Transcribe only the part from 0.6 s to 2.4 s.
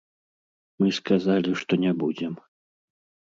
Мы сказалі, што не будзем.